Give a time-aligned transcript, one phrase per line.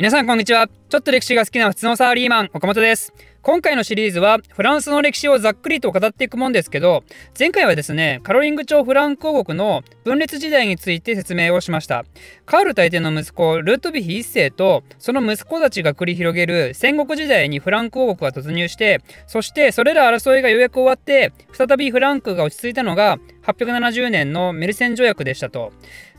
[0.00, 0.66] 皆さんこんにちは。
[0.66, 3.12] ちょっと歴史が好きな普通のサラリーマン岡本です。
[3.42, 7.04] 今回のシリーズはフランスの歴史をざっくりと語っていくもんですけど
[7.38, 12.06] 前回はですねカロリング朝フランク王国の分裂時代について説明をしました。
[12.46, 25.72] カール大帝の息子ルートヴィヒ1世とその息子たちが繰り広げる戦国時代にフランク王国が突入してそしてそれら争いがようやく終わって再びフランクが落ち着いたのが870年のメルセン条約でしたと。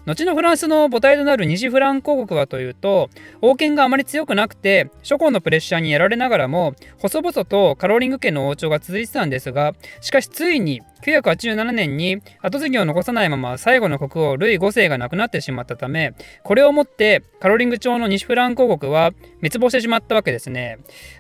[0.06, 3.10] 後のフランスの母体となる西フラン公国はというと
[3.42, 20.80] 王権があまり強くなくて諸侯のプレッシャーにやられながらも細々とカロリング家の王朝が続いてたんですがしかしついに987年に後継ぎを残さないまま最後の国王ルイ5世が亡くなってしまったためこれをもってカロリング朝の西フラン公国は滅亡してしまったわけですね。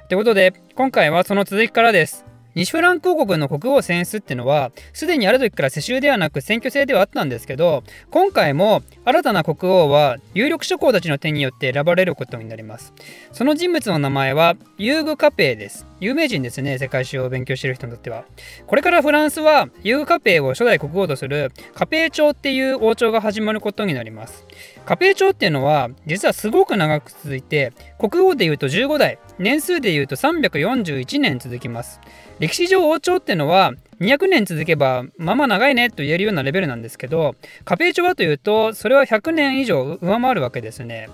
[0.09, 2.30] ということで今回はその続きからです。
[2.55, 12.93] 西フランク王国の国王選出っていうのはすでにある時から世襲ではなく選挙制ではあったんですけど今回も新たな国王は有力諸侯たちの手によって選ばれることになります。
[13.31, 15.87] その人物の名前はユーグ・カペイです。
[15.99, 18.25] 有名人ですね世界史を勉強してる人にとっては。
[18.67, 24.45] これからフランスはユーグ・カペイを初代国王とするカペイ朝っていう王朝が始まることになります。
[24.85, 31.99] カペイ朝っていうのは実はすごく長く続いて国王でいうと15代年数でいうと341年続きます。
[32.39, 41.09] 歴史上王朝ってのは200年続けばまあまあ長いねと言えるようなレベルなんですけどカペイ朝はというとそれは100年以上上回るわけですね。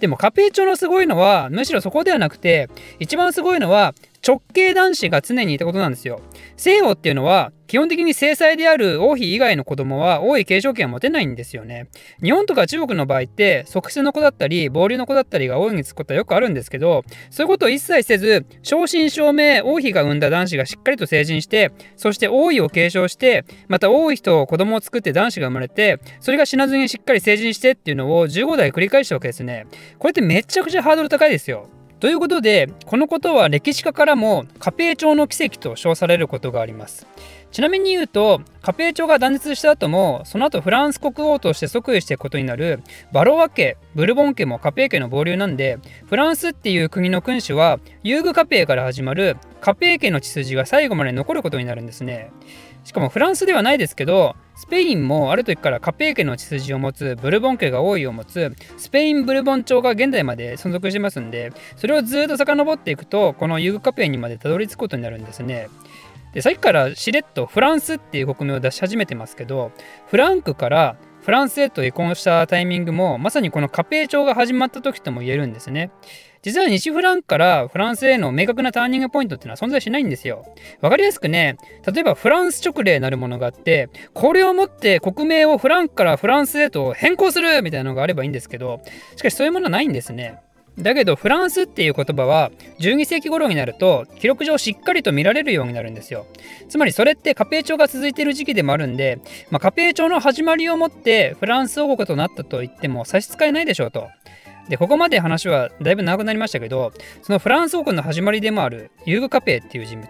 [0.00, 3.94] でもカペイ朝のすごいのはむしろそこではなくて一番すごいのは
[4.26, 6.20] 直系男子が常にいたことなんですよ。
[6.56, 11.88] 西欧っていうのは基本的に制裁である王妃以外の子供は王位継承権を持てないんですよね。
[12.22, 29.66] 日本とか中国の場合って即死の子だったり暴流の子だったりが王位につくことはよくあるんですけどそういうことを一切せず正真正銘王妃が産んだ男子がしっかりと成人してそして王位を継承してまた王妃と子供を作って男子が生まれてそれが死なずにしっかり成人してっていうのを15代繰り返したわけですね。
[29.98, 31.68] これってめちゃくちゃハードル高いですよ。
[32.02, 37.06] ということでこのことは歴史家からもカペイ朝の奇跡と称されることがあります。
[37.52, 42.82] ちなみに言うとカペイ朝が断絶した後もその後フランス国王として即位していくことになる
[43.12, 52.32] バロワ家ブルボン家もカペイ家の傍流なんでフランスっていう国の君主はユーグカペイから始まるカペイ家の血筋が最後まで残ることになるんですね。
[52.84, 65.68] しかもフランスではないですけどスペインもある時からカペー家の血筋を持つブルボン家が多いを持つスペイン・ブルボン朝が現代まで存続してますんでそれをずっと遡っていくとこのユグカペーにまでたどり着くことになるんですね。
[66.32, 69.70] でさっきからしれっとフランスっていう国名を出し始めてますけど
[70.06, 75.92] フランクからフランスへと離婚したタイミングもまさにこのカペー朝が始まった時とも言えるんですね。
[76.42, 80.44] 実は西フランからフランスへの明確なターニングポイントっていうのは存在しないんですよ。
[80.80, 81.56] わかりやすくね、
[81.86, 88.80] 例えばフランス直令なるものがあって、これをもって国名をフランクからフランスへと変更するみたいなのがあればいいんですけど、
[89.14, 90.40] しかしそういうものはないんですね。
[90.78, 96.26] だけどフランスっていう言葉は12世紀頃になると記録上しっかりと見られるようになるんですよ。
[96.68, 104.08] つまりそれってカペイ朝が続いている時期でもあるんで、まあ、カペイ朝の始まりをもってフランス王国となったと言っても差し支えないでしょうと。
[104.68, 106.92] で、ここまで話はだいぶ長くなりましたけど、
[107.22, 110.08] そのフランス王国の始まりでもあるユーグ・カペイっていう人物。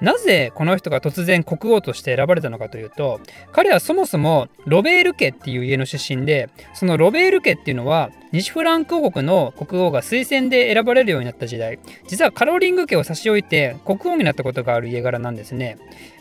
[0.00, 3.20] なぜこの人が突然国王として選ばれたのかというと、
[3.52, 15.76] 彼はそもそもロベール家っていう家の出身で、そのロベール家っていうのは西フランク王国の国王が推薦で選ばれるようになった時代、実はカローリング家を差し置いて国王になったことがある家柄なんですね。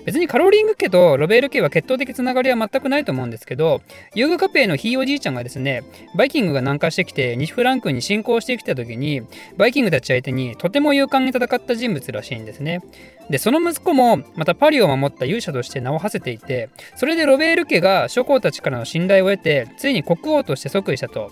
[0.06, 3.82] 別にカローリング家とロベール家は血統的つながりは全くないと思うんですけど、
[4.16, 5.84] ユーグカペのひいおじいちゃんがですね、
[6.16, 9.22] バイキングが南下してきて西フランランクに侵攻してきた時に、
[9.58, 12.82] バイキングたち相手にとても勇敢に戦った人物らしいんですね。
[13.30, 21.32] で、その息子もまたパリを守った勇者として名を馳せていて、それでロベール家が諸侯たちからの信頼を得て、ついに国王として即位したと。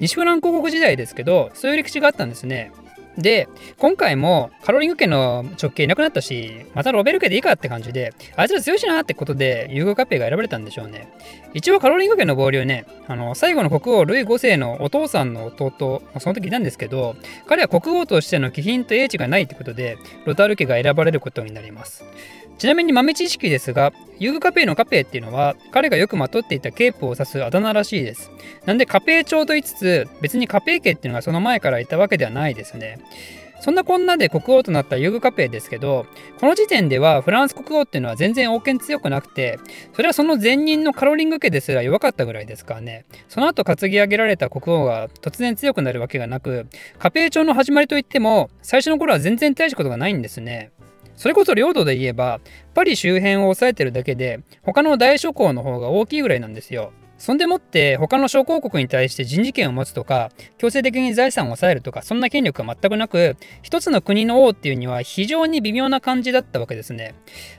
[0.00, 2.72] 西フランク国時代ですけど、そういう歴史があったんですね。
[3.18, 11.08] で、今回もカロリング家の直系いなくなったし、またロベル家でいいかって感じで、あいつら強いしなってことで、ユーゴカペが選ばれたんでしょうね。
[11.54, 17.16] 一応カロリング家の合流ね、あの、最後の国王ルイ5世のお父さんの弟、その時いたんですけど、
[17.46, 19.96] 彼は国王としての気品と英知がないってことで、
[20.26, 22.04] ロタール家が選ばれることになります。
[22.58, 28.30] ちなみに豆知識ですが、遊具カペイのカペイっていうのは、彼がよくまとっていたケープを指すあだ名らしいです。
[28.64, 32.98] なんでカペイ朝と言いつつ、別にカペイ家っていうのがその前からいたわけではないですね。
[33.60, 36.06] そんなこんなで国王となったユーグカペですけど、
[36.38, 39.58] この時点ではフランス国王っていうのは全然王権強くなくて、
[39.94, 43.06] それはその前任のカロリング家ですら弱かったぐらいですからね。
[43.28, 46.66] その後担ぎ上げられた国王が突然強くなるわけがなく、
[46.98, 50.70] カペイ朝の始まりといっても、最初の頃は全然大したことがないんですね。
[51.16, 52.40] それこそ領土で言えば、
[52.74, 56.92] パリ周辺を抑えてるだけで、他の大諸侯の方が大きいぐらいなんですよ。
[57.18, 67.14] そんでもって他の小公国に対して人事権を持つとか強制的に財産を抑えるとかそんな権力は全くなく一つの国の王っていうには非常に微妙な感じだったわけですね。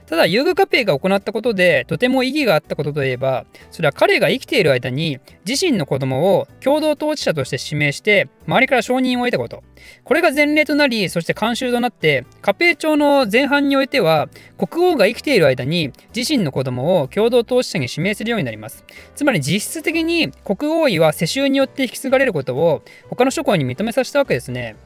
[0.06, 9.62] ただユーグカペイが行ったことでとても意義があったことといえばそれは彼が生きている間に自身の子供を共同統治者として指名して周りから承認を得たこと
[10.04, 24.76] これが前例となりそして慣習となってカペイ朝の前半においては国王が生きている間に自身の子供を共同投資者に指名するようになりますつまり実質的に国王位は世襲によって引き継がれることを他の諸侯に認めさせたわけですね。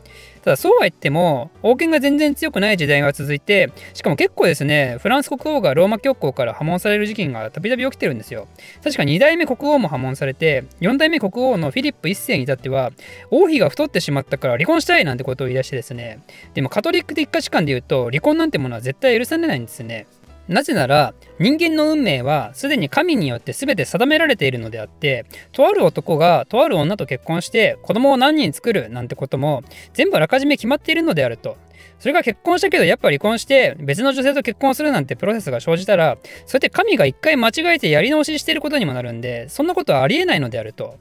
[0.42, 8.48] ただそうは言っても王権が全然強くない時代が続いてしかも結構ですねフランス国王がローマ教皇から破門される事件がたびたび起きてるんですよ。
[8.82, 12.90] 確か2代目国王も破門されて4代目国王のフィリップ1世に至っては
[13.30, 16.20] 王妃が太ってしまったから離婚したいなんてことを言い出してですね。
[16.54, 20.06] でもカトリック的価値観で言うと離婚なんてものは絶対許されないんですね。
[20.48, 29.62] なぜなら人間の運命はすでに神によって全て定められているのであってとある男がとある女と結婚して子供を何人作るなんてことも
[29.92, 31.56] 全部あらかじめ決まっているのであると。
[31.98, 40.98] それが結婚したけどやっぱ離婚して別の女性と結婚するなんてプロセスが生じたらそれって神が一回間違えてやり直ししていることにもなるんでそんなことはありえないのであると。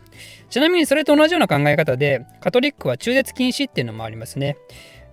[0.51, 4.57] ちなみにそれと同じような考え方でカトリックは中絶禁止っていうのもありますね。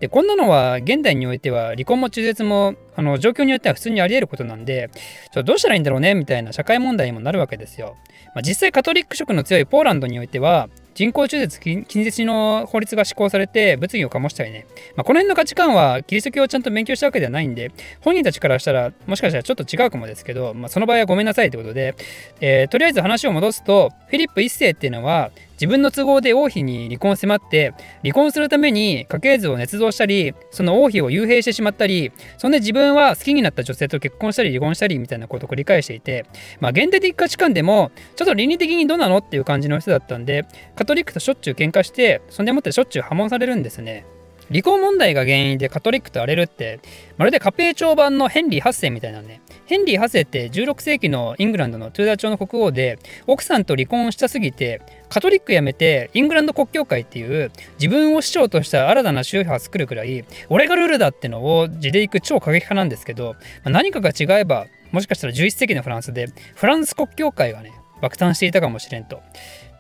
[0.01, 4.91] でこんなのは現代においては離婚も中絶もあの状況によっては普通にあり得ることなんで
[5.33, 7.97] ちょどうしたらいいんだろうねみたいな社会問題にもなるわけですよ。
[8.35, 14.67] まあ、実際カトリック色の強いポーランドにおいては人工中絶禁絶の法律が施行されて物議を醸したりね、
[14.97, 21.95] まあ、この辺の価値観はキリスト教をちゃんと勉強したわけではないんで本人たちからしたらもしかしたらちょっと違うかもですけど、まあ、その場合はごめんなさいということで、
[22.41, 25.31] えー、とりあえず話を戻すとフィリップ1世っていうのは
[25.61, 36.27] 自分の都合で王妃に離婚を迫って離婚するために家系図を捏造したりその王妃を幽閉してしまったりそんで自分は好きになった女性と結婚したり離婚したりみたいなことを繰り返していて
[36.61, 40.47] まあ現代的価値観でもちょっと倫理的にどうなのっていう感じの人だったんで
[40.77, 44.05] カトリックとしょっちゅう喧嘩してそんでもってしょっちゅう破門されるんですね。
[44.49, 46.81] 離婚問題が原因でカトリックと荒れるって
[47.17, 54.81] まるでカペイ朝版のヘンリー8世みたいなねヘンリー8世って16世紀のイングランドのトゥーダー朝の国王で奥さんと離婚したすぎて
[55.11, 63.35] カトリック辞めてイングランド国教会っていう自分を市長とした新たな宗派を作るくらい俺がルールだってのを地でいく超過激派なんですけど、
[63.65, 69.21] まあ、何かが違えばもしかしたら11世紀のフランスでフランス国教会がね爆誕していたかもしれんと。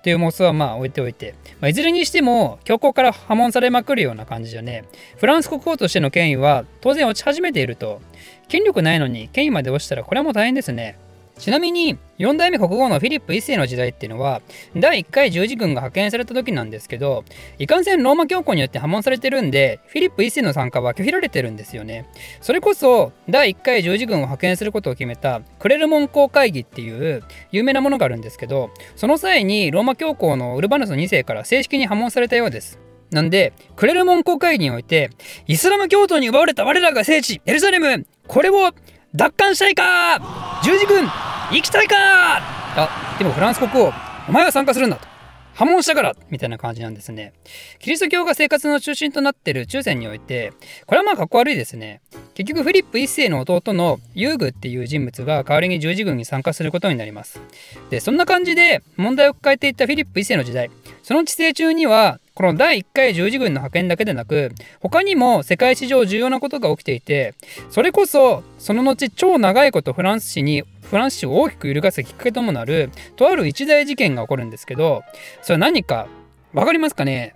[0.08, 4.84] っていう妄想はまあ置いておいて、まあ、いずれにしても強硬から破門されまくるような感じじゃね
[5.18, 8.00] フランス国王としての権威は当然落ち始めていると。
[8.48, 10.98] 権力ないのに権威まで落ちたらこれはもう大変ですね。
[11.38, 14.42] ちなみに4代目国王のフィリップ1世の時代っていうのは
[14.76, 17.24] 第1回十字軍が派遣された時なんですけど
[17.58, 22.08] いかんせんローマ教皇によって破門されてるんでフィリップ1世の参加は拒否られてるんですよね。
[22.40, 32.80] それこそ第1回十字軍を派遣することを決めたクレルモン公会議っていう有名なものがあるんですけどその際にローマ教皇のウルバヌス2世から正式に破門されたようです。
[33.10, 35.08] なんで、クレルモン公会議において、
[35.46, 38.72] イスラム教徒に奪われた我らが聖地、エルサレム、これを
[39.14, 40.60] 奪還したいか？
[40.62, 41.06] 十字軍
[41.50, 43.92] 行きたいかあ、でもフランス国王、
[44.28, 45.08] お前は参加するんだと。
[45.54, 47.32] 破門したからみたいな感じなんですね。
[47.78, 50.52] キリスト教が生活の中心となってる中世において、
[50.86, 52.02] これはまあかっこ悪いですね。
[52.34, 57.40] 結局フィリップ1世の弟のユーグっていう人物が代わりに十字軍に参加することになります。
[57.88, 60.70] で、そんな感じで問題を抱えていたフィリップ1世の時代、
[61.02, 67.34] その治世中にはこの第1回十字軍の派遣だけでなく他にも世界史上重要なことが起きていて
[67.68, 75.02] それこそその後超長いことフランス史にフランス史を大きく揺るがすきっかけともなるとある一大事件が起こるんですけど
[75.42, 76.08] それは何か
[76.52, 77.34] 分かりますかね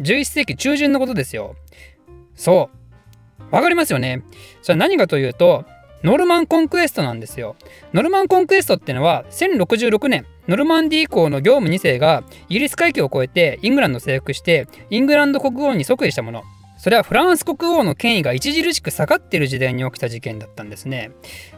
[0.00, 1.54] ？11世紀中旬のことですよ。
[2.34, 2.70] そ
[3.40, 3.44] う。
[3.50, 4.22] 分かりますよね。
[4.62, 5.64] それは何かというと
[6.04, 7.56] ノルマンコンクエストなんですよ。
[7.92, 16.42] ノルマンコンクエストってのは1066年ノルマンディー公の業務2世がイギリス海峡を越えてイングランドを征服してイングランド国王に即位したもの。
[16.78, 21.10] それはフランス国王の権威が著しく下がっている時代に起きた事件だったんですね。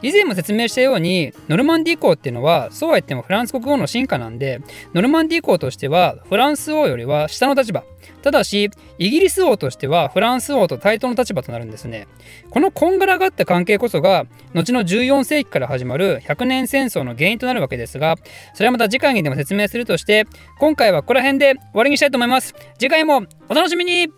[0.03, 4.63] 以前も説明したようにノルマンディ公っていうのはそうは言ってもフランス国王の進化なんで
[4.95, 7.85] ノルマンディ公としてはフランス王よりは下の立場
[8.23, 12.07] ただしイギリス王としてはフランス王と対等の立場となるんですね。
[12.49, 14.25] このこんがらがった関係こそが
[14.55, 18.17] 後の14世紀から始まる100年戦争の原因となるわけですが
[18.55, 20.27] それはまた次回にでも説明するとして
[20.59, 22.55] 今回はここら辺で終わりにしたいと思います。
[22.79, 24.09] 次回もお楽しみに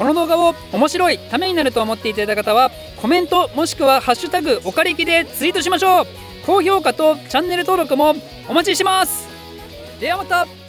[0.00, 2.70] この動画を面白いためになると思っていただいた方は
[3.02, 6.06] コメントもしくは「ハッシュタグおかれき」でツイートしましょう。
[6.46, 8.14] 高評価とチャンネル登録も
[8.48, 9.28] お待ちしてます。
[10.00, 10.59] ではまた。